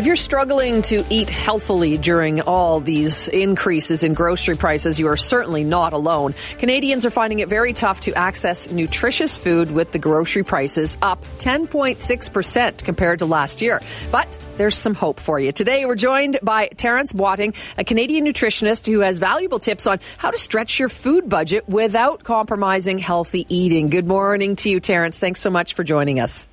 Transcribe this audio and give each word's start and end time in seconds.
If 0.00 0.06
you're 0.06 0.16
struggling 0.16 0.80
to 0.84 1.04
eat 1.10 1.28
healthily 1.28 1.98
during 1.98 2.40
all 2.40 2.80
these 2.80 3.28
increases 3.28 4.02
in 4.02 4.14
grocery 4.14 4.56
prices, 4.56 4.98
you 4.98 5.08
are 5.08 5.16
certainly 5.18 5.62
not 5.62 5.92
alone. 5.92 6.34
Canadians 6.56 7.04
are 7.04 7.10
finding 7.10 7.40
it 7.40 7.50
very 7.50 7.74
tough 7.74 8.00
to 8.00 8.14
access 8.14 8.70
nutritious 8.70 9.36
food 9.36 9.70
with 9.70 9.92
the 9.92 9.98
grocery 9.98 10.42
prices 10.42 10.96
up 11.02 11.22
10.6% 11.40 12.82
compared 12.82 13.18
to 13.18 13.26
last 13.26 13.60
year. 13.60 13.78
But 14.10 14.38
there's 14.56 14.74
some 14.74 14.94
hope 14.94 15.20
for 15.20 15.38
you. 15.38 15.52
Today, 15.52 15.84
we're 15.84 15.96
joined 15.96 16.38
by 16.42 16.68
Terence 16.68 17.12
Boateng, 17.12 17.54
a 17.76 17.84
Canadian 17.84 18.24
nutritionist 18.24 18.90
who 18.90 19.00
has 19.00 19.18
valuable 19.18 19.58
tips 19.58 19.86
on 19.86 20.00
how 20.16 20.30
to 20.30 20.38
stretch 20.38 20.78
your 20.78 20.88
food 20.88 21.28
budget 21.28 21.68
without 21.68 22.24
compromising 22.24 22.96
healthy 22.98 23.44
eating. 23.50 23.88
Good 23.88 24.08
morning 24.08 24.56
to 24.56 24.70
you, 24.70 24.80
Terence. 24.80 25.18
Thanks 25.18 25.40
so 25.40 25.50
much 25.50 25.74
for 25.74 25.84
joining 25.84 26.20
us. 26.20 26.48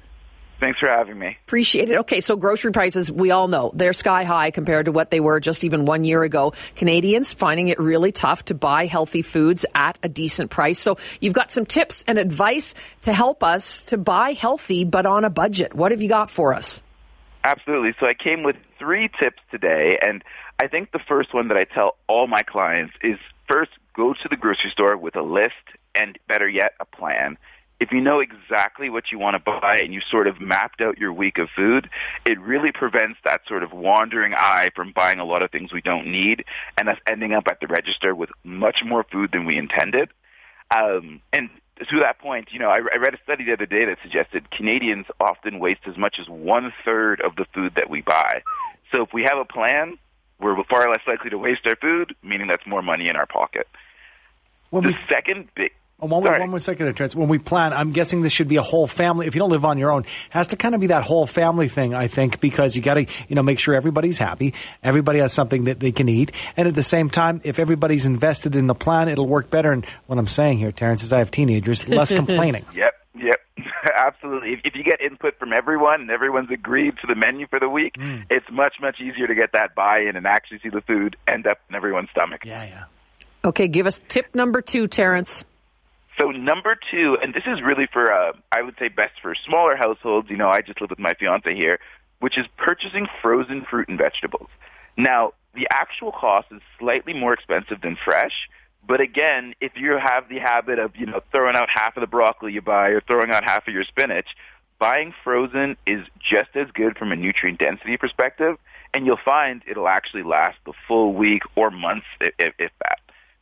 Thanks 0.59 0.79
for 0.79 0.87
having 0.87 1.19
me. 1.19 1.37
Appreciate 1.45 1.91
it. 1.91 1.99
Okay, 1.99 2.19
so 2.19 2.35
grocery 2.35 2.71
prices, 2.71 3.11
we 3.11 3.29
all 3.29 3.47
know 3.47 3.71
they're 3.75 3.93
sky 3.93 4.23
high 4.23 4.49
compared 4.49 4.85
to 4.85 4.91
what 4.91 5.11
they 5.11 5.19
were 5.19 5.39
just 5.39 5.63
even 5.63 5.85
one 5.85 6.03
year 6.03 6.23
ago. 6.23 6.53
Canadians 6.75 7.31
finding 7.31 7.67
it 7.67 7.79
really 7.79 8.11
tough 8.11 8.45
to 8.45 8.55
buy 8.55 8.87
healthy 8.87 9.21
foods 9.21 9.65
at 9.75 9.99
a 10.01 10.09
decent 10.09 10.49
price. 10.49 10.79
So 10.79 10.97
you've 11.21 11.33
got 11.33 11.51
some 11.51 11.65
tips 11.65 12.03
and 12.07 12.17
advice 12.17 12.73
to 13.03 13.13
help 13.13 13.43
us 13.43 13.85
to 13.85 13.97
buy 13.97 14.33
healthy 14.33 14.83
but 14.83 15.05
on 15.05 15.25
a 15.25 15.29
budget. 15.29 15.75
What 15.75 15.91
have 15.91 16.01
you 16.01 16.09
got 16.09 16.29
for 16.29 16.55
us? 16.55 16.81
Absolutely. 17.43 17.93
So 17.99 18.07
I 18.07 18.15
came 18.15 18.43
with 18.43 18.55
three 18.79 19.09
tips 19.19 19.41
today, 19.51 19.99
and 20.01 20.23
I 20.59 20.67
think 20.67 20.91
the 20.91 20.99
first 21.07 21.33
one 21.33 21.49
that 21.49 21.57
I 21.57 21.65
tell 21.65 21.97
all 22.07 22.27
my 22.27 22.41
clients 22.41 22.93
is 23.01 23.17
first 23.47 23.71
go 23.95 24.13
to 24.13 24.27
the 24.27 24.35
grocery 24.35 24.71
store 24.71 24.97
with 24.97 25.15
a 25.15 25.21
list 25.21 25.53
and 25.95 26.17
better 26.27 26.49
yet, 26.49 26.73
a 26.79 26.85
plan 26.85 27.37
if 27.79 27.91
you 27.91 28.01
know 28.01 28.19
exactly 28.19 28.89
what 28.89 29.11
you 29.11 29.19
want 29.19 29.35
to 29.35 29.39
buy 29.39 29.77
and 29.81 29.93
you 29.93 30.01
sort 30.09 30.27
of 30.27 30.41
mapped 30.41 30.81
out 30.81 30.97
your 30.97 31.13
week 31.13 31.37
of 31.37 31.49
food, 31.55 31.89
it 32.25 32.39
really 32.39 32.71
prevents 32.71 33.19
that 33.23 33.41
sort 33.47 33.63
of 33.63 33.71
wandering 33.71 34.33
eye 34.35 34.69
from 34.75 34.91
buying 34.93 35.19
a 35.19 35.25
lot 35.25 35.43
of 35.43 35.51
things 35.51 35.71
we 35.71 35.81
don't 35.81 36.07
need 36.07 36.43
and 36.77 36.89
us 36.89 36.97
ending 37.07 37.33
up 37.33 37.47
at 37.47 37.59
the 37.59 37.67
register 37.67 38.15
with 38.15 38.29
much 38.43 38.83
more 38.83 39.03
food 39.11 39.31
than 39.31 39.45
we 39.45 39.57
intended. 39.57 40.09
Um, 40.75 41.21
and 41.31 41.49
to 41.89 41.99
that 41.99 42.19
point, 42.19 42.49
you 42.51 42.59
know, 42.59 42.69
I, 42.69 42.77
I 42.77 42.97
read 42.97 43.13
a 43.13 43.19
study 43.23 43.43
the 43.45 43.53
other 43.53 43.67
day 43.67 43.85
that 43.85 43.99
suggested 44.01 44.49
Canadians 44.49 45.05
often 45.19 45.59
waste 45.59 45.81
as 45.85 45.97
much 45.97 46.17
as 46.19 46.27
one 46.27 46.73
third 46.83 47.21
of 47.21 47.35
the 47.35 47.45
food 47.53 47.73
that 47.75 47.89
we 47.89 48.01
buy. 48.01 48.41
So 48.91 49.03
if 49.03 49.13
we 49.13 49.23
have 49.23 49.37
a 49.37 49.45
plan, 49.45 49.99
we're 50.39 50.61
far 50.63 50.89
less 50.89 51.01
likely 51.05 51.29
to 51.29 51.37
waste 51.37 51.65
our 51.67 51.75
food, 51.75 52.15
meaning 52.23 52.47
that's 52.47 52.65
more 52.65 52.81
money 52.81 53.07
in 53.07 53.15
our 53.15 53.27
pocket. 53.27 53.67
Well, 54.71 54.81
the 54.81 54.89
we- 54.89 54.97
second 55.07 55.49
big 55.55 55.73
Oh, 55.99 56.05
one, 56.05 56.23
more, 56.23 56.39
one 56.39 56.51
more 56.51 56.59
second, 56.59 56.93
Trent. 56.93 57.15
When 57.15 57.27
we 57.27 57.39
plan, 57.39 57.73
I'm 57.73 57.91
guessing 57.91 58.21
this 58.21 58.31
should 58.31 58.47
be 58.47 58.57
a 58.57 58.61
whole 58.61 58.85
family. 58.85 59.25
If 59.25 59.33
you 59.33 59.39
don't 59.39 59.49
live 59.49 59.65
on 59.65 59.79
your 59.79 59.91
own, 59.91 60.05
has 60.29 60.47
to 60.47 60.55
kind 60.55 60.75
of 60.75 60.81
be 60.81 60.87
that 60.87 61.01
whole 61.01 61.25
family 61.25 61.69
thing, 61.69 61.95
I 61.95 62.07
think, 62.07 62.39
because 62.39 62.75
you 62.75 62.83
got 62.83 62.95
to, 62.95 63.07
you 63.27 63.35
know, 63.35 63.41
make 63.41 63.57
sure 63.57 63.73
everybody's 63.73 64.19
happy, 64.19 64.53
everybody 64.83 65.17
has 65.19 65.33
something 65.33 65.63
that 65.63 65.79
they 65.79 65.91
can 65.91 66.07
eat, 66.07 66.33
and 66.55 66.67
at 66.67 66.75
the 66.75 66.83
same 66.83 67.09
time, 67.09 67.41
if 67.43 67.57
everybody's 67.57 68.05
invested 68.05 68.55
in 68.55 68.67
the 68.67 68.75
plan, 68.75 69.09
it'll 69.09 69.25
work 69.25 69.49
better. 69.49 69.71
And 69.71 69.87
what 70.05 70.19
I'm 70.19 70.27
saying 70.27 70.59
here, 70.59 70.71
Terence, 70.71 71.01
is 71.01 71.11
I 71.11 71.17
have 71.17 71.31
teenagers, 71.31 71.87
less 71.87 72.11
complaining. 72.15 72.63
Yep, 72.75 72.93
yep, 73.15 73.41
absolutely. 73.97 74.53
If, 74.53 74.59
if, 74.65 74.75
you 74.75 74.83
get 74.83 75.01
input 75.01 75.39
from 75.39 75.51
everyone 75.51 76.01
and 76.01 76.11
everyone's 76.11 76.51
agreed 76.51 76.99
to 77.01 77.07
the 77.07 77.15
menu 77.15 77.47
for 77.47 77.59
the 77.59 77.69
week, 77.69 77.95
mm. 77.95 78.23
it's 78.29 78.45
much 78.51 78.75
much 78.79 79.01
easier 79.01 79.25
to 79.25 79.33
get 79.33 79.53
that 79.53 79.73
buy-in 79.73 80.15
and 80.15 80.27
actually 80.27 80.59
see 80.59 80.69
the 80.69 80.81
food 80.81 81.15
end 81.27 81.47
up 81.47 81.57
in 81.69 81.75
everyone's 81.75 82.11
stomach. 82.11 82.45
Yeah, 82.45 82.65
yeah. 82.65 82.83
Okay, 83.43 83.67
give 83.67 83.87
us 83.87 83.99
tip 84.07 84.35
number 84.35 84.61
two, 84.61 84.87
Terence. 84.87 85.43
So 86.17 86.31
number 86.31 86.77
two, 86.89 87.17
and 87.21 87.33
this 87.33 87.43
is 87.45 87.61
really 87.61 87.87
for, 87.91 88.11
uh, 88.11 88.33
I 88.51 88.63
would 88.63 88.75
say 88.79 88.87
best 88.87 89.13
for 89.21 89.35
smaller 89.35 89.75
households. 89.75 90.29
You 90.29 90.37
know, 90.37 90.49
I 90.49 90.61
just 90.61 90.81
live 90.81 90.89
with 90.89 90.99
my 90.99 91.13
fiance 91.13 91.53
here, 91.53 91.79
which 92.19 92.37
is 92.37 92.47
purchasing 92.57 93.07
frozen 93.21 93.65
fruit 93.69 93.87
and 93.87 93.97
vegetables. 93.97 94.49
Now, 94.97 95.33
the 95.53 95.67
actual 95.71 96.11
cost 96.11 96.47
is 96.51 96.61
slightly 96.79 97.13
more 97.13 97.33
expensive 97.33 97.81
than 97.81 97.97
fresh, 98.03 98.33
but 98.87 99.01
again, 99.01 99.53
if 99.59 99.73
you 99.75 99.97
have 99.97 100.29
the 100.29 100.39
habit 100.39 100.79
of, 100.79 100.95
you 100.95 101.05
know, 101.05 101.21
throwing 101.31 101.55
out 101.55 101.69
half 101.69 101.97
of 101.97 102.01
the 102.01 102.07
broccoli 102.07 102.53
you 102.53 102.61
buy 102.61 102.89
or 102.89 103.01
throwing 103.01 103.31
out 103.31 103.43
half 103.43 103.67
of 103.67 103.73
your 103.73 103.83
spinach, 103.83 104.27
buying 104.79 105.13
frozen 105.23 105.75
is 105.85 106.05
just 106.19 106.49
as 106.55 106.67
good 106.73 106.97
from 106.97 107.11
a 107.11 107.15
nutrient 107.15 107.59
density 107.59 107.97
perspective, 107.97 108.57
and 108.93 109.05
you'll 109.05 109.19
find 109.23 109.61
it'll 109.67 109.87
actually 109.87 110.23
last 110.23 110.57
the 110.65 110.73
full 110.87 111.13
week 111.13 111.43
or 111.55 111.69
months 111.69 112.05
if, 112.21 112.53
if 112.57 112.71
that. 112.79 112.99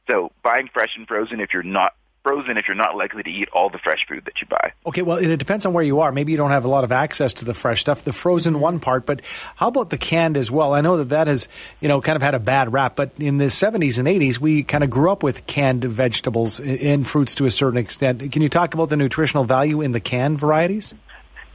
So 0.08 0.32
buying 0.44 0.70
fresh 0.74 0.96
and 0.98 1.08
frozen, 1.08 1.40
if 1.40 1.54
you're 1.54 1.64
not 1.64 1.94
frozen 2.26 2.58
if 2.58 2.66
you're 2.68 2.76
not 2.76 2.98
likely 2.98 3.22
to 3.22 3.30
eat 3.30 3.48
all 3.54 3.70
the 3.70 3.78
fresh 3.78 4.04
food 4.10 4.26
that 4.26 4.42
you 4.42 4.48
buy. 4.48 4.74
Okay, 4.88 5.04
well, 5.04 5.18
it 5.18 5.38
depends 5.38 5.66
on 5.66 5.74
where 5.74 5.84
you 5.84 6.00
are. 6.00 6.12
Maybe 6.12 6.32
you 6.32 6.38
don't 6.38 6.50
have 6.50 6.66
a 6.66 6.68
lot 6.68 6.84
of 6.84 6.92
access 6.92 7.36
to 7.36 7.46
the 7.46 7.54
fresh 7.54 7.82
stuff, 7.82 8.04
the 8.04 8.14
frozen 8.14 8.60
one 8.60 8.80
part, 8.80 9.06
but 9.06 9.22
how 9.56 9.68
about 9.68 9.92
the 9.92 9.98
canned 9.98 10.36
as 10.36 10.50
well? 10.50 10.74
I 10.74 10.82
know 10.82 10.98
that 10.98 11.10
that 11.10 11.28
has, 11.28 11.48
you 11.82 11.88
know, 11.88 12.02
kind 12.02 12.16
of 12.16 12.24
had 12.24 12.34
a 12.34 12.40
bad 12.40 12.74
rap, 12.74 12.96
but 12.96 13.12
in 13.20 13.38
the 13.38 13.46
70s 13.46 14.00
and 14.00 14.08
80s, 14.08 14.40
we 14.40 14.64
kind 14.64 14.84
of 14.84 14.90
grew 14.90 15.12
up 15.12 15.22
with 15.22 15.46
canned 15.46 15.84
vegetables 15.84 16.60
and 16.60 17.06
fruits 17.06 17.36
to 17.36 17.46
a 17.46 17.52
certain 17.52 17.78
extent. 17.78 18.32
Can 18.32 18.42
you 18.42 18.50
talk 18.50 18.74
about 18.74 18.90
the 18.90 18.98
nutritional 18.98 19.44
value 19.44 19.82
in 19.82 19.92
the 19.92 20.00
canned 20.00 20.40
varieties? 20.40 20.96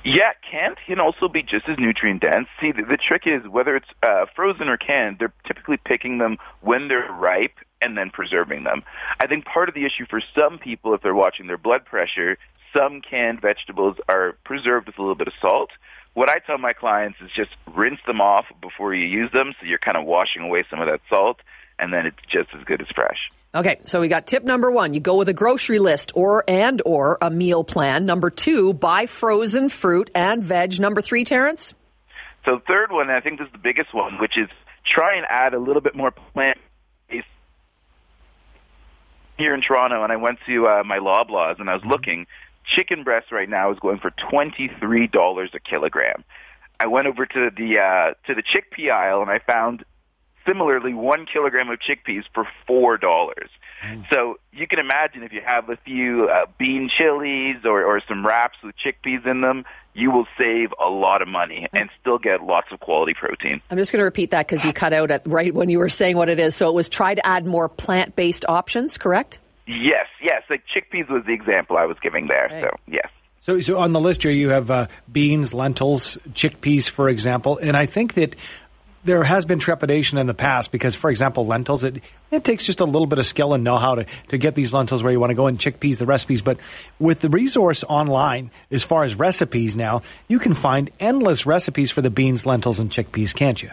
Yeah, 0.02 0.32
canned 0.50 0.76
can 0.86 0.98
also 0.98 1.28
be 1.28 1.42
just 1.42 1.68
as 1.68 1.78
nutrient 1.78 2.22
dense. 2.22 2.48
See, 2.60 2.72
the, 2.72 2.82
the 2.82 2.96
trick 2.96 3.26
is 3.26 3.46
whether 3.46 3.76
it's 3.76 3.88
uh, 4.02 4.26
frozen 4.34 4.68
or 4.68 4.78
canned, 4.78 5.18
they're 5.18 5.32
typically 5.46 5.76
picking 5.76 6.18
them 6.18 6.38
when 6.62 6.88
they're 6.88 7.10
ripe 7.12 7.58
and 7.82 7.98
then 7.98 8.10
preserving 8.10 8.64
them. 8.64 8.82
I 9.20 9.26
think 9.26 9.44
part 9.44 9.68
of 9.68 9.74
the 9.74 9.84
issue 9.84 10.06
for 10.08 10.22
some 10.34 10.58
people, 10.58 10.94
if 10.94 11.02
they're 11.02 11.14
watching 11.14 11.48
their 11.48 11.58
blood 11.58 11.84
pressure, 11.84 12.38
some 12.74 13.02
canned 13.02 13.42
vegetables 13.42 13.96
are 14.08 14.36
preserved 14.44 14.86
with 14.86 14.98
a 14.98 15.02
little 15.02 15.16
bit 15.16 15.28
of 15.28 15.34
salt. 15.40 15.70
What 16.14 16.30
I 16.30 16.38
tell 16.38 16.58
my 16.58 16.72
clients 16.72 17.18
is 17.20 17.30
just 17.34 17.50
rinse 17.74 18.00
them 18.06 18.20
off 18.20 18.46
before 18.60 18.94
you 18.94 19.06
use 19.06 19.30
them, 19.32 19.52
so 19.60 19.66
you're 19.66 19.78
kind 19.78 19.96
of 19.96 20.06
washing 20.06 20.42
away 20.42 20.64
some 20.70 20.80
of 20.80 20.88
that 20.88 21.00
salt, 21.08 21.40
and 21.78 21.92
then 21.92 22.06
it's 22.06 22.16
just 22.28 22.48
as 22.58 22.64
good 22.64 22.80
as 22.80 22.88
fresh. 22.94 23.30
Okay, 23.52 23.80
so 23.84 24.00
we 24.00 24.08
got 24.08 24.26
tip 24.26 24.44
number 24.44 24.70
one: 24.70 24.94
you 24.94 25.00
go 25.00 25.16
with 25.16 25.28
a 25.28 25.34
grocery 25.34 25.78
list 25.78 26.12
or 26.14 26.44
and 26.46 26.80
or 26.86 27.18
a 27.20 27.30
meal 27.30 27.64
plan. 27.64 28.06
Number 28.06 28.30
two: 28.30 28.72
buy 28.72 29.06
frozen 29.06 29.68
fruit 29.68 30.10
and 30.14 30.42
veg. 30.42 30.78
Number 30.78 31.00
three, 31.00 31.24
Terence. 31.24 31.74
So 32.44 32.60
third 32.66 32.92
one, 32.92 33.10
I 33.10 33.20
think 33.20 33.38
this 33.38 33.46
is 33.46 33.52
the 33.52 33.58
biggest 33.58 33.92
one, 33.92 34.18
which 34.18 34.38
is 34.38 34.48
try 34.86 35.16
and 35.16 35.26
add 35.28 35.52
a 35.52 35.58
little 35.58 35.82
bit 35.82 35.94
more 35.94 36.10
plant 36.10 36.58
here 39.40 39.54
in 39.54 39.62
Toronto, 39.62 40.04
and 40.04 40.12
I 40.12 40.16
went 40.16 40.38
to 40.46 40.66
uh, 40.68 40.82
my 40.84 40.98
Loblaws, 40.98 41.58
and 41.58 41.68
I 41.68 41.74
was 41.74 41.84
looking. 41.84 42.26
Chicken 42.76 43.02
breast 43.02 43.32
right 43.32 43.48
now 43.48 43.72
is 43.72 43.78
going 43.80 43.98
for 43.98 44.12
twenty 44.30 44.70
three 44.78 45.08
dollars 45.08 45.50
a 45.54 45.58
kilogram. 45.58 46.22
I 46.78 46.86
went 46.86 47.08
over 47.08 47.26
to 47.26 47.50
the 47.56 47.78
uh, 47.78 48.14
to 48.26 48.34
the 48.34 48.42
chickpea 48.42 48.92
aisle, 48.92 49.22
and 49.22 49.30
I 49.30 49.40
found 49.50 49.84
similarly 50.46 50.94
one 50.94 51.26
kilogram 51.26 51.70
of 51.70 51.78
chickpeas 51.78 52.24
for 52.34 52.46
four 52.66 52.96
dollars. 52.96 53.50
Mm. 53.84 54.04
So 54.12 54.38
you 54.52 54.66
can 54.66 54.78
imagine 54.78 55.22
if 55.22 55.32
you 55.32 55.40
have 55.44 55.70
a 55.70 55.76
few 55.76 56.28
uh, 56.28 56.46
bean 56.58 56.90
chilies 56.96 57.64
or, 57.64 57.84
or 57.84 58.00
some 58.06 58.26
wraps 58.26 58.58
with 58.62 58.74
chickpeas 58.76 59.26
in 59.26 59.40
them, 59.40 59.64
you 59.94 60.10
will 60.10 60.26
save 60.38 60.72
a 60.84 60.88
lot 60.88 61.22
of 61.22 61.28
money 61.28 61.66
and 61.72 61.90
still 62.00 62.18
get 62.18 62.42
lots 62.42 62.68
of 62.72 62.80
quality 62.80 63.14
protein. 63.14 63.60
I'm 63.70 63.78
just 63.78 63.92
going 63.92 64.00
to 64.00 64.04
repeat 64.04 64.30
that 64.30 64.46
because 64.46 64.64
you 64.64 64.72
cut 64.72 64.92
out 64.92 65.10
at 65.10 65.26
right 65.26 65.52
when 65.52 65.68
you 65.68 65.78
were 65.78 65.88
saying 65.88 66.16
what 66.16 66.28
it 66.28 66.38
is. 66.38 66.54
So 66.54 66.68
it 66.68 66.74
was 66.74 66.88
try 66.88 67.14
to 67.14 67.26
add 67.26 67.46
more 67.46 67.68
plant 67.68 68.16
based 68.16 68.44
options, 68.48 68.98
correct? 68.98 69.38
Yes, 69.66 70.06
yes. 70.22 70.42
Like 70.50 70.62
chickpeas 70.66 71.08
was 71.08 71.24
the 71.26 71.32
example 71.32 71.76
I 71.76 71.86
was 71.86 71.96
giving 72.02 72.26
there. 72.26 72.48
Right. 72.50 72.62
So 72.62 72.76
yes. 72.86 73.08
So, 73.42 73.60
so 73.62 73.78
on 73.78 73.92
the 73.92 74.00
list 74.00 74.22
here, 74.22 74.30
you 74.30 74.50
have 74.50 74.70
uh, 74.70 74.86
beans, 75.10 75.54
lentils, 75.54 76.18
chickpeas, 76.32 76.90
for 76.90 77.08
example, 77.08 77.56
and 77.56 77.74
I 77.74 77.86
think 77.86 78.14
that 78.14 78.36
there 79.04 79.24
has 79.24 79.44
been 79.44 79.58
trepidation 79.58 80.18
in 80.18 80.26
the 80.26 80.34
past 80.34 80.70
because, 80.70 80.94
for 80.94 81.10
example, 81.10 81.46
lentils, 81.46 81.84
it, 81.84 82.02
it 82.30 82.44
takes 82.44 82.64
just 82.64 82.80
a 82.80 82.84
little 82.84 83.06
bit 83.06 83.18
of 83.18 83.26
skill 83.26 83.54
and 83.54 83.64
know 83.64 83.78
how 83.78 83.94
to, 83.94 84.06
to 84.28 84.38
get 84.38 84.54
these 84.54 84.72
lentils 84.72 85.02
where 85.02 85.12
you 85.12 85.18
want 85.18 85.30
to 85.30 85.34
go 85.34 85.46
and 85.46 85.58
chickpeas, 85.58 85.98
the 85.98 86.06
recipes. 86.06 86.42
But 86.42 86.58
with 86.98 87.20
the 87.20 87.30
resource 87.30 87.82
online, 87.84 88.50
as 88.70 88.84
far 88.84 89.04
as 89.04 89.14
recipes 89.14 89.76
now, 89.76 90.02
you 90.28 90.38
can 90.38 90.54
find 90.54 90.90
endless 91.00 91.46
recipes 91.46 91.90
for 91.90 92.02
the 92.02 92.10
beans, 92.10 92.44
lentils, 92.44 92.78
and 92.78 92.90
chickpeas, 92.90 93.34
can't 93.34 93.62
you? 93.62 93.70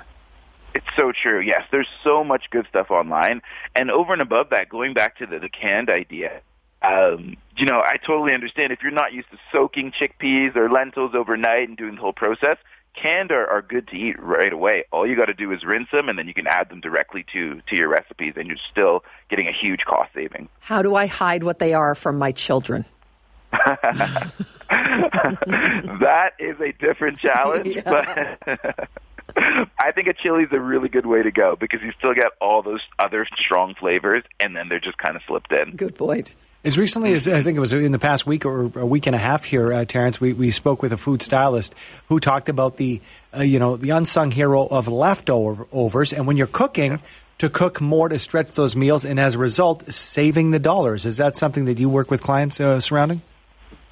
It's 0.73 0.87
so 0.95 1.11
true. 1.11 1.41
Yes, 1.41 1.63
there's 1.71 1.89
so 2.03 2.23
much 2.23 2.45
good 2.49 2.65
stuff 2.69 2.91
online. 2.91 3.41
And 3.75 3.91
over 3.91 4.13
and 4.13 4.21
above 4.21 4.51
that, 4.51 4.69
going 4.69 4.93
back 4.93 5.17
to 5.17 5.25
the, 5.25 5.39
the 5.39 5.49
canned 5.49 5.89
idea, 5.89 6.41
um, 6.81 7.35
you 7.57 7.65
know, 7.65 7.79
I 7.79 7.97
totally 7.97 8.33
understand 8.33 8.71
if 8.71 8.81
you're 8.81 8.91
not 8.91 9.11
used 9.11 9.29
to 9.31 9.37
soaking 9.51 9.91
chickpeas 9.91 10.55
or 10.55 10.69
lentils 10.69 11.15
overnight 11.15 11.67
and 11.67 11.75
doing 11.75 11.95
the 11.95 12.01
whole 12.01 12.13
process– 12.13 12.57
canned 13.01 13.31
are, 13.31 13.47
are 13.47 13.61
good 13.61 13.87
to 13.89 13.95
eat 13.95 14.19
right 14.21 14.51
away. 14.51 14.83
All 14.91 15.07
you 15.07 15.15
got 15.15 15.25
to 15.25 15.33
do 15.33 15.51
is 15.51 15.63
rinse 15.63 15.89
them, 15.91 16.09
and 16.09 16.17
then 16.17 16.27
you 16.27 16.33
can 16.33 16.47
add 16.47 16.69
them 16.69 16.81
directly 16.81 17.25
to 17.33 17.61
to 17.67 17.75
your 17.75 17.89
recipes, 17.89 18.33
and 18.35 18.47
you're 18.47 18.57
still 18.71 19.03
getting 19.29 19.47
a 19.47 19.51
huge 19.51 19.81
cost 19.85 20.13
saving. 20.13 20.49
How 20.59 20.81
do 20.81 20.95
I 20.95 21.05
hide 21.05 21.43
what 21.43 21.59
they 21.59 21.73
are 21.73 21.95
from 21.95 22.17
my 22.17 22.31
children? 22.31 22.85
that 23.51 24.31
is 26.39 26.59
a 26.59 26.73
different 26.79 27.19
challenge, 27.19 27.67
yeah. 27.67 28.35
but 28.45 28.87
I 29.79 29.91
think 29.93 30.07
a 30.07 30.13
chili 30.13 30.43
is 30.43 30.49
a 30.51 30.59
really 30.59 30.89
good 30.89 31.05
way 31.05 31.23
to 31.23 31.31
go 31.31 31.55
because 31.55 31.81
you 31.81 31.91
still 31.97 32.13
get 32.13 32.31
all 32.41 32.61
those 32.61 32.81
other 32.99 33.25
strong 33.37 33.75
flavors, 33.75 34.23
and 34.39 34.55
then 34.55 34.69
they're 34.69 34.79
just 34.79 34.97
kind 34.97 35.15
of 35.15 35.21
slipped 35.27 35.51
in. 35.51 35.75
Good 35.75 35.95
point. 35.95 36.35
As 36.67 36.77
recently 36.77 37.13
as 37.13 37.29
I 37.29 37.43
think 37.43 37.55
it 37.55 37.61
was 37.61 37.71
in 37.71 37.93
the 37.93 37.97
past 37.97 38.27
week 38.27 38.45
or 38.45 38.63
a 38.75 38.85
week 38.85 39.07
and 39.07 39.15
a 39.15 39.19
half 39.19 39.45
here, 39.45 39.71
uh, 39.71 39.85
Terence, 39.85 40.19
we, 40.19 40.33
we 40.33 40.51
spoke 40.51 40.81
with 40.81 40.91
a 40.91 40.97
food 40.97 41.21
stylist 41.21 41.73
who 42.09 42.19
talked 42.19 42.49
about 42.49 42.75
the 42.75 42.99
uh, 43.33 43.41
you 43.41 43.57
know 43.57 43.77
the 43.77 43.91
unsung 43.91 44.31
hero 44.31 44.67
of 44.67 44.89
leftovers, 44.89 46.11
and 46.11 46.27
when 46.27 46.35
you're 46.35 46.45
cooking, 46.45 46.99
to 47.37 47.49
cook 47.49 47.79
more 47.79 48.09
to 48.09 48.19
stretch 48.19 48.51
those 48.51 48.75
meals, 48.75 49.05
and 49.05 49.17
as 49.17 49.35
a 49.35 49.37
result, 49.37 49.89
saving 49.93 50.51
the 50.51 50.59
dollars. 50.59 51.05
Is 51.05 51.15
that 51.15 51.37
something 51.37 51.63
that 51.65 51.77
you 51.79 51.87
work 51.87 52.11
with 52.11 52.21
clients 52.21 52.59
uh, 52.59 52.81
surrounding? 52.81 53.21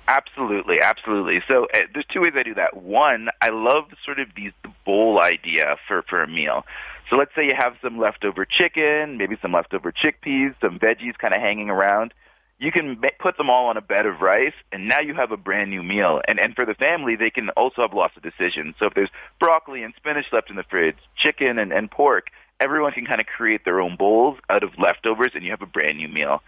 Absolutely, 0.09 0.81
absolutely. 0.81 1.41
So 1.47 1.67
uh, 1.73 1.79
there's 1.93 2.05
two 2.11 2.19
ways 2.19 2.33
I 2.35 2.43
do 2.43 2.55
that. 2.55 2.75
One, 2.75 3.29
I 3.41 3.51
love 3.51 3.85
sort 4.03 4.19
of 4.19 4.27
these 4.35 4.51
the 4.63 4.71
bowl 4.83 5.21
idea 5.23 5.77
for 5.87 6.01
for 6.09 6.21
a 6.21 6.27
meal. 6.27 6.65
So 7.09 7.15
let's 7.15 7.33
say 7.35 7.45
you 7.45 7.55
have 7.57 7.77
some 7.81 7.97
leftover 7.97 8.43
chicken, 8.43 9.17
maybe 9.17 9.37
some 9.41 9.53
leftover 9.53 9.93
chickpeas, 9.93 10.55
some 10.59 10.77
veggies 10.77 11.17
kind 11.17 11.33
of 11.33 11.39
hanging 11.39 11.69
around. 11.69 12.13
You 12.57 12.71
can 12.71 13.01
put 13.19 13.37
them 13.37 13.49
all 13.49 13.67
on 13.67 13.75
a 13.75 13.81
bed 13.81 14.05
of 14.05 14.21
rice, 14.21 14.53
and 14.71 14.87
now 14.87 15.01
you 15.01 15.13
have 15.13 15.31
a 15.31 15.37
brand 15.37 15.69
new 15.69 15.83
meal. 15.83 16.21
And 16.27 16.39
and 16.39 16.55
for 16.55 16.65
the 16.65 16.73
family, 16.73 17.15
they 17.15 17.29
can 17.29 17.49
also 17.49 17.81
have 17.81 17.93
lots 17.93 18.15
of 18.15 18.23
decisions. 18.23 18.75
So 18.79 18.85
if 18.85 18.93
there's 18.93 19.09
broccoli 19.39 19.83
and 19.83 19.93
spinach 19.97 20.27
left 20.31 20.49
in 20.49 20.55
the 20.55 20.63
fridge, 20.63 20.95
chicken 21.17 21.59
and, 21.59 21.73
and 21.73 21.91
pork, 21.91 22.27
everyone 22.59 22.93
can 22.93 23.05
kind 23.05 23.19
of 23.19 23.27
create 23.27 23.65
their 23.65 23.81
own 23.81 23.97
bowls 23.97 24.39
out 24.49 24.63
of 24.63 24.71
leftovers, 24.77 25.31
and 25.35 25.43
you 25.43 25.51
have 25.51 25.61
a 25.61 25.65
brand 25.65 25.97
new 25.97 26.07
meal. 26.07 26.41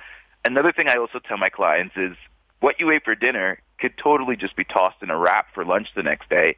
Another 0.45 0.71
thing 0.71 0.88
I 0.88 0.95
also 0.95 1.19
tell 1.19 1.38
my 1.38 1.50
clients 1.50 1.95
is 1.98 2.15
what 2.62 2.80
you 2.80 2.89
ate 2.92 3.04
for 3.04 3.15
dinner 3.15 3.59
could 3.80 3.98
totally 3.98 4.36
just 4.36 4.56
be 4.56 4.63
tossed 4.63 5.04
in 5.04 5.09
a 5.09 5.18
wrap 5.18 5.54
for 5.54 5.65
lunch 5.65 5.89
the 5.95 6.04
next 6.04 6.30
day. 6.30 6.56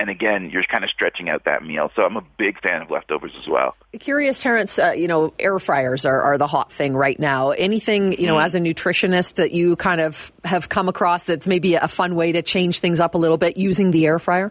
And 0.00 0.08
again, 0.08 0.48
you're 0.48 0.64
kind 0.64 0.82
of 0.82 0.88
stretching 0.88 1.28
out 1.28 1.44
that 1.44 1.62
meal. 1.62 1.92
So 1.94 2.02
I'm 2.02 2.16
a 2.16 2.24
big 2.38 2.58
fan 2.62 2.80
of 2.80 2.90
leftovers 2.90 3.32
as 3.38 3.46
well. 3.46 3.76
Curious, 3.98 4.42
Terence, 4.42 4.78
uh, 4.78 4.94
you 4.96 5.08
know, 5.08 5.34
air 5.38 5.58
fryers 5.58 6.06
are, 6.06 6.22
are 6.22 6.38
the 6.38 6.46
hot 6.46 6.72
thing 6.72 6.94
right 6.94 7.20
now. 7.20 7.50
Anything, 7.50 8.18
you 8.18 8.26
know, 8.26 8.36
mm. 8.36 8.42
as 8.42 8.54
a 8.54 8.60
nutritionist 8.60 9.34
that 9.34 9.52
you 9.52 9.76
kind 9.76 10.00
of 10.00 10.32
have 10.42 10.70
come 10.70 10.88
across 10.88 11.24
that's 11.24 11.46
maybe 11.46 11.74
a 11.74 11.86
fun 11.86 12.14
way 12.14 12.32
to 12.32 12.40
change 12.40 12.80
things 12.80 12.98
up 12.98 13.14
a 13.14 13.18
little 13.18 13.36
bit 13.36 13.58
using 13.58 13.90
the 13.90 14.06
air 14.06 14.18
fryer? 14.18 14.50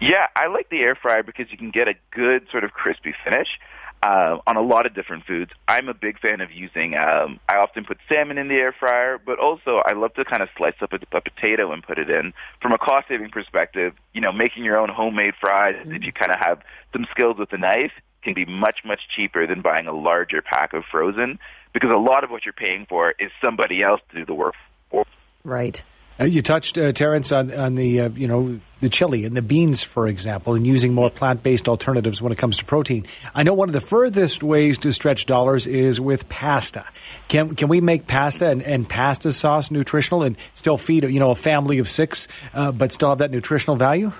Yeah, 0.00 0.26
I 0.34 0.48
like 0.48 0.68
the 0.68 0.80
air 0.80 0.96
fryer 0.96 1.22
because 1.22 1.52
you 1.52 1.56
can 1.56 1.70
get 1.70 1.86
a 1.86 1.94
good 2.10 2.48
sort 2.50 2.64
of 2.64 2.72
crispy 2.72 3.14
finish 3.22 3.60
uh, 4.04 4.38
on 4.46 4.56
a 4.56 4.60
lot 4.60 4.84
of 4.84 4.94
different 4.94 5.24
foods. 5.24 5.50
I'm 5.66 5.88
a 5.88 5.94
big 5.94 6.20
fan 6.20 6.42
of 6.42 6.52
using. 6.52 6.94
Um, 6.94 7.40
I 7.48 7.56
often 7.56 7.86
put 7.86 7.96
salmon 8.06 8.36
in 8.36 8.48
the 8.48 8.56
air 8.56 8.74
fryer, 8.78 9.18
but 9.18 9.38
also 9.38 9.80
I 9.86 9.94
love 9.94 10.12
to 10.14 10.26
kind 10.26 10.42
of 10.42 10.50
slice 10.58 10.74
up 10.82 10.92
a, 10.92 10.98
a 11.16 11.20
potato 11.22 11.72
and 11.72 11.82
put 11.82 11.98
it 11.98 12.10
in. 12.10 12.34
From 12.60 12.72
a 12.72 12.78
cost 12.78 13.08
saving 13.08 13.30
perspective, 13.30 13.94
you 14.12 14.20
know, 14.20 14.30
making 14.30 14.62
your 14.62 14.76
own 14.76 14.90
homemade 14.90 15.32
fries, 15.40 15.76
mm-hmm. 15.76 15.94
if 15.94 16.04
you 16.04 16.12
kind 16.12 16.30
of 16.30 16.38
have 16.38 16.60
some 16.92 17.06
skills 17.10 17.38
with 17.38 17.50
a 17.54 17.58
knife, 17.58 17.92
can 18.22 18.34
be 18.34 18.44
much 18.44 18.80
much 18.84 19.00
cheaper 19.14 19.46
than 19.46 19.62
buying 19.62 19.86
a 19.86 19.92
larger 19.92 20.42
pack 20.42 20.74
of 20.74 20.84
frozen 20.90 21.38
because 21.72 21.90
a 21.90 21.96
lot 21.96 22.24
of 22.24 22.30
what 22.30 22.44
you're 22.44 22.52
paying 22.52 22.86
for 22.86 23.14
is 23.18 23.30
somebody 23.42 23.82
else 23.82 24.00
to 24.10 24.18
do 24.18 24.26
the 24.26 24.34
work 24.34 24.54
for. 24.90 25.04
Right. 25.44 25.82
Uh, 26.20 26.24
you 26.24 26.42
touched, 26.42 26.78
uh, 26.78 26.92
Terence, 26.92 27.32
on, 27.32 27.52
on 27.52 27.74
the 27.74 28.02
uh, 28.02 28.08
you 28.10 28.28
know 28.28 28.60
the 28.84 28.88
chili 28.88 29.24
and 29.24 29.36
the 29.36 29.42
beans, 29.42 29.82
for 29.82 30.06
example, 30.06 30.54
and 30.54 30.64
using 30.64 30.94
more 30.94 31.10
plant 31.10 31.42
based 31.42 31.68
alternatives 31.68 32.22
when 32.22 32.30
it 32.30 32.38
comes 32.38 32.58
to 32.58 32.64
protein. 32.64 33.06
I 33.34 33.42
know 33.42 33.54
one 33.54 33.68
of 33.68 33.72
the 33.72 33.80
furthest 33.80 34.42
ways 34.42 34.78
to 34.78 34.92
stretch 34.92 35.26
dollars 35.26 35.66
is 35.66 36.00
with 36.00 36.28
pasta. 36.28 36.84
Can 37.26 37.56
can 37.56 37.68
we 37.68 37.80
make 37.80 38.06
pasta 38.06 38.46
and, 38.46 38.62
and 38.62 38.88
pasta 38.88 39.32
sauce 39.32 39.72
nutritional 39.72 40.22
and 40.22 40.36
still 40.54 40.78
feed 40.78 41.02
you 41.04 41.18
know 41.18 41.32
a 41.32 41.34
family 41.34 41.78
of 41.78 41.88
six, 41.88 42.28
uh, 42.52 42.70
but 42.70 42.92
still 42.92 43.08
have 43.08 43.18
that 43.18 43.32
nutritional 43.32 43.76
value? 43.76 44.12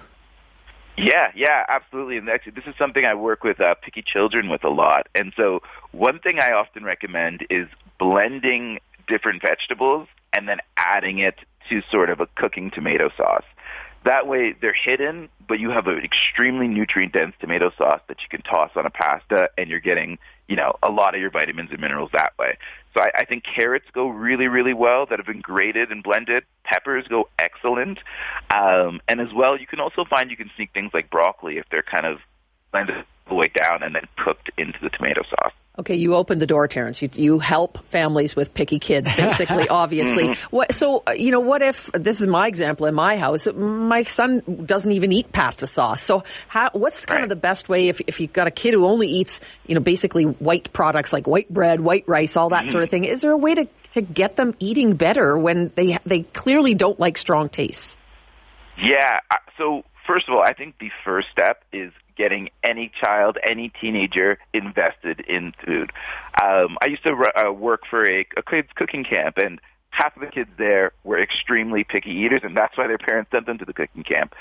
Yeah, 0.97 1.33
yeah, 1.35 1.65
absolutely. 1.69 2.19
And 2.19 2.29
actually, 2.29 2.53
this 2.53 2.67
is 2.67 2.75
something 2.79 3.05
I 3.05 3.15
work 3.15 3.43
with 3.43 3.61
uh, 3.61 3.75
picky 3.75 4.03
children 4.03 4.49
with 4.49 4.65
a 4.65 4.69
lot. 4.69 5.09
And 5.15 5.33
so, 5.37 5.61
one 5.91 6.21
thing 6.21 6.39
I 6.39 6.53
often 6.53 6.85
recommend 6.85 7.47
is 7.51 7.67
blending 7.99 8.79
different 9.09 9.43
vegetables 9.43 10.09
and 10.33 10.49
then 10.49 10.59
adding 10.77 11.19
it 11.19 11.37
to 11.69 11.83
sort 11.91 12.11
of 12.11 12.21
a 12.21 12.27
cooking 12.37 12.71
tomato 12.71 13.11
sauce. 13.17 13.45
That 14.05 14.27
way 14.27 14.55
they're 14.61 14.75
hidden, 14.75 15.31
but 15.49 15.59
you 15.59 15.71
have 15.71 15.87
an 15.87 15.99
extremely 16.05 16.69
nutrient 16.69 17.15
dense 17.15 17.35
tomato 17.41 17.71
sauce 17.77 18.03
that 18.09 18.21
you 18.21 18.29
can 18.29 18.43
toss 18.43 18.71
on 18.77 18.85
a 18.85 18.91
pasta 18.91 19.49
and 19.57 19.71
you're 19.71 19.81
getting, 19.81 20.19
you 20.47 20.57
know, 20.57 20.77
a 20.83 20.91
lot 20.91 21.15
of 21.15 21.21
your 21.21 21.31
vitamins 21.31 21.71
and 21.71 21.81
minerals 21.81 22.11
that 22.13 22.33
way. 22.39 22.59
So 22.95 23.03
I, 23.03 23.11
I 23.17 23.25
think 23.25 23.45
carrots 23.45 23.87
go 23.93 24.09
really, 24.09 24.47
really 24.47 24.75
well 24.75 25.07
that 25.07 25.19
have 25.19 25.27
been 25.27 25.41
grated 25.41 25.91
and 25.91 26.03
blended. 26.03 26.45
Peppers 26.65 27.09
go 27.09 27.29
excellent. 27.39 27.99
Um, 28.55 29.01
and 29.09 29.21
as 29.21 29.33
well, 29.33 29.59
you 29.59 29.67
can 29.67 29.81
also 29.81 30.05
find 30.05 30.31
you 30.31 30.37
can 30.37 30.51
sneak 30.55 30.73
things 30.73 30.93
like 30.93 31.11
broccoli 31.11 31.57
if 31.57 31.65
they're 31.71 31.83
kind 31.83 32.05
of 32.05 32.19
blended 32.73 32.97
all 32.97 33.05
the 33.29 33.35
way 33.35 33.47
down 33.63 33.83
and 33.83 33.95
then 33.95 34.07
cooked 34.17 34.51
into 34.59 34.79
the 34.83 34.91
tomato 34.91 35.23
sauce. 35.23 35.53
Okay, 35.77 35.97
you 35.97 36.15
opened 36.15 36.41
the 36.41 36.47
door, 36.47 36.69
Terence. 36.69 37.03
You, 37.03 37.09
you 37.15 37.39
help 37.41 37.85
families 37.87 38.37
with 38.37 38.55
picky 38.55 38.79
kids, 38.79 39.11
basically, 39.17 39.69
obviously. 39.71 40.29
Mm-hmm. 40.29 40.57
What, 40.57 40.73
so, 40.73 41.03
uh, 41.05 41.13
you 41.13 41.33
know, 41.33 41.41
what 41.41 41.63
if 41.63 41.91
this 41.93 42.21
is 42.21 42.29
my 42.29 42.47
example 42.47 42.87
in 42.87 42.95
my 42.95 43.17
house? 43.17 43.49
My 43.53 44.05
son 44.05 44.63
doesn't 44.65 44.93
even 44.93 45.11
eat 45.11 45.33
pasta 45.33 45.67
sauce. 45.67 46.01
So, 46.01 46.23
how, 46.47 46.71
what's 46.75 47.05
kind 47.07 47.17
right. 47.19 47.23
of 47.25 47.29
the 47.29 47.37
best 47.37 47.69
way 47.69 47.89
if, 47.89 48.01
if 48.07 48.21
you've 48.21 48.33
got 48.33 48.47
a 48.47 48.53
kid 48.53 48.75
who 48.75 48.85
only 48.85 49.09
eats, 49.09 49.41
you 49.67 49.75
know, 49.75 49.81
basically 49.81 50.23
white 50.23 50.73
products 50.73 51.13
like 51.13 51.27
white 51.27 51.53
bread, 51.53 51.81
white 51.81 52.05
rice, 52.07 52.37
all 52.37 52.51
that 52.51 52.65
mm-hmm. 52.65 52.71
sort 52.71 52.85
of 52.85 52.91
thing? 52.91 53.05
Is 53.05 53.23
there 53.23 53.33
a 53.33 53.37
way 53.37 53.57
to, 53.57 53.69
to 53.91 54.01
get 54.01 54.37
them 54.37 54.55
eating 54.61 54.95
better 54.95 55.37
when 55.37 55.73
they 55.75 55.99
they 56.07 56.23
clearly 56.23 56.75
don't 56.75 57.01
like 57.01 57.19
strong 57.19 57.49
tastes? 57.49 57.99
Yeah. 58.81 59.19
So, 59.59 59.85
first 60.07 60.29
of 60.29 60.35
all, 60.35 60.43
I 60.43 60.53
think 60.53 60.79
the 60.79 60.91
first 61.05 61.29
step 61.33 61.65
is 61.73 61.93
getting 62.17 62.51
any 62.63 62.91
child, 63.01 63.39
any 63.49 63.71
teenager 63.81 64.39
invested 64.53 65.21
in 65.21 65.53
food. 65.65 65.93
Um, 66.43 66.77
I 66.83 66.87
used 66.87 67.03
to 67.05 67.13
uh, 67.13 67.53
work 67.53 67.83
for 67.89 68.09
a, 68.09 68.27
a 68.37 68.43
kids 68.43 68.69
cooking 68.75 69.05
camp, 69.05 69.39
and 69.39 69.61
half 69.91 70.17
of 70.17 70.23
the 70.23 70.29
kids 70.29 70.51
there 70.59 70.93
were 71.05 71.21
extremely 71.21 71.85
picky 71.85 72.11
eaters, 72.11 72.41
and 72.43 72.57
that's 72.57 72.77
why 72.77 72.87
their 72.87 72.99
parents 72.99 73.31
sent 73.31 73.47
them 73.47 73.59
to 73.59 73.65
the 73.65 73.73
cooking 73.73 74.03
camp. 74.03 74.35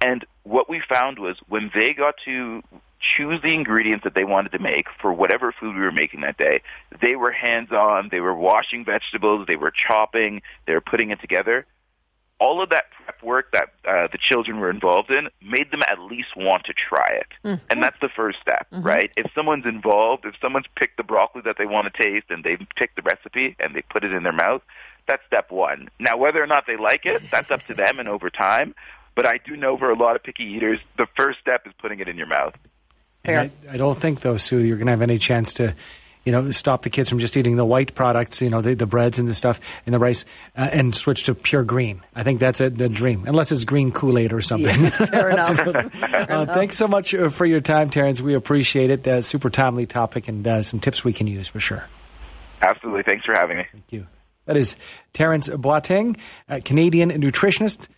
And 0.00 0.24
what 0.44 0.68
we 0.68 0.80
found 0.88 1.18
was 1.18 1.36
when 1.48 1.70
they 1.74 1.92
got 1.92 2.16
to 2.24 2.62
choose 3.00 3.40
the 3.42 3.54
ingredients 3.54 4.04
that 4.04 4.14
they 4.14 4.24
wanted 4.24 4.52
to 4.52 4.58
make 4.58 4.86
for 5.00 5.12
whatever 5.12 5.52
food 5.52 5.74
we 5.74 5.80
were 5.82 5.92
making 5.92 6.20
that 6.22 6.36
day, 6.36 6.62
they 7.00 7.16
were 7.16 7.30
hands 7.30 7.70
on, 7.70 8.08
they 8.10 8.20
were 8.20 8.34
washing 8.34 8.84
vegetables, 8.84 9.46
they 9.46 9.56
were 9.56 9.72
chopping, 9.72 10.42
they 10.66 10.74
were 10.74 10.80
putting 10.80 11.10
it 11.10 11.20
together 11.20 11.66
all 12.40 12.62
of 12.62 12.70
that 12.70 12.84
prep 13.04 13.22
work 13.22 13.52
that 13.52 13.70
uh, 13.86 14.08
the 14.12 14.18
children 14.18 14.60
were 14.60 14.70
involved 14.70 15.10
in 15.10 15.28
made 15.42 15.70
them 15.70 15.82
at 15.90 15.98
least 15.98 16.36
want 16.36 16.64
to 16.64 16.72
try 16.72 17.08
it. 17.08 17.26
Mm-hmm. 17.44 17.64
And 17.70 17.82
that's 17.82 17.98
the 18.00 18.08
first 18.08 18.38
step, 18.40 18.66
mm-hmm. 18.72 18.86
right? 18.86 19.10
If 19.16 19.30
someone's 19.34 19.66
involved, 19.66 20.24
if 20.24 20.34
someone's 20.40 20.66
picked 20.76 20.96
the 20.96 21.02
broccoli 21.02 21.42
that 21.44 21.56
they 21.58 21.66
want 21.66 21.92
to 21.92 22.02
taste 22.02 22.26
and 22.30 22.44
they've 22.44 22.64
picked 22.76 22.96
the 22.96 23.02
recipe 23.02 23.56
and 23.58 23.74
they 23.74 23.82
put 23.82 24.04
it 24.04 24.12
in 24.12 24.22
their 24.22 24.32
mouth, 24.32 24.62
that's 25.06 25.24
step 25.26 25.50
one. 25.50 25.88
Now, 25.98 26.16
whether 26.16 26.42
or 26.42 26.46
not 26.46 26.66
they 26.66 26.76
like 26.76 27.06
it, 27.06 27.22
that's 27.30 27.50
up 27.50 27.64
to 27.66 27.74
them 27.74 27.98
and 27.98 28.08
over 28.08 28.30
time. 28.30 28.74
But 29.14 29.26
I 29.26 29.38
do 29.44 29.56
know 29.56 29.76
for 29.76 29.90
a 29.90 29.96
lot 29.96 30.14
of 30.14 30.22
picky 30.22 30.44
eaters, 30.44 30.78
the 30.96 31.06
first 31.16 31.40
step 31.40 31.66
is 31.66 31.72
putting 31.80 31.98
it 31.98 32.08
in 32.08 32.16
your 32.16 32.28
mouth. 32.28 32.54
I, 33.26 33.50
I, 33.68 33.76
don't 33.76 33.98
think, 33.98 34.20
though, 34.20 34.36
Sue, 34.36 34.64
you're 34.64 34.76
going 34.76 34.86
to 34.86 34.92
have 34.92 35.02
any 35.02 35.18
chance 35.18 35.54
to 35.54 35.74
you 36.28 36.32
know, 36.32 36.50
stop 36.50 36.82
the 36.82 36.90
kids 36.90 37.08
from 37.08 37.20
just 37.20 37.38
eating 37.38 37.56
the 37.56 37.64
white 37.64 37.94
products, 37.94 38.42
you 38.42 38.50
know, 38.50 38.60
the, 38.60 38.74
the 38.74 38.84
breads 38.84 39.18
and 39.18 39.26
the 39.26 39.34
stuff 39.34 39.62
and 39.86 39.94
the 39.94 39.98
rice, 39.98 40.26
uh, 40.58 40.68
and 40.70 40.94
switch 40.94 41.24
to 41.24 41.34
pure 41.34 41.64
green. 41.64 42.02
I 42.14 42.22
think 42.22 42.38
that's 42.38 42.60
a, 42.60 42.68
the 42.68 42.90
dream, 42.90 43.24
unless 43.26 43.50
it's 43.50 43.64
green 43.64 43.92
Kool 43.92 44.18
Aid 44.18 44.34
or 44.34 44.42
something. 44.42 44.78
Yeah, 44.78 44.90
fair 44.90 45.30
enough. 45.30 45.56
fair 45.94 46.26
uh, 46.30 46.44
Thanks 46.44 46.76
so 46.76 46.86
much 46.86 47.14
uh, 47.14 47.30
for 47.30 47.46
your 47.46 47.62
time, 47.62 47.88
Terence. 47.88 48.20
We 48.20 48.34
appreciate 48.34 48.90
it. 48.90 49.08
Uh, 49.08 49.22
super 49.22 49.48
timely 49.48 49.86
topic 49.86 50.28
and 50.28 50.46
uh, 50.46 50.62
some 50.62 50.80
tips 50.80 51.02
we 51.02 51.14
can 51.14 51.26
use 51.26 51.48
for 51.48 51.60
sure. 51.60 51.88
Absolutely. 52.60 53.04
Thanks 53.04 53.24
for 53.24 53.32
having 53.32 53.56
me. 53.56 53.66
Thank 53.72 53.84
you. 53.88 54.06
That 54.44 54.58
is 54.58 54.76
Terence 55.14 55.48
Boateng, 55.48 56.18
Canadian 56.66 57.10
nutritionist. 57.10 57.88